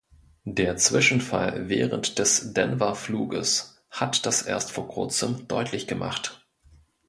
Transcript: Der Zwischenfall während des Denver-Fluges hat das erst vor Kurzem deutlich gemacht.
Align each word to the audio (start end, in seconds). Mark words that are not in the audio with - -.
Der 0.47 0.77
Zwischenfall 0.77 1.69
während 1.69 2.17
des 2.17 2.53
Denver-Fluges 2.55 3.85
hat 3.91 4.25
das 4.25 4.41
erst 4.41 4.71
vor 4.71 4.87
Kurzem 4.87 5.47
deutlich 5.47 5.85
gemacht. 5.85 6.43